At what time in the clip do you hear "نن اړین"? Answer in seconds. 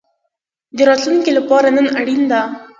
1.77-2.21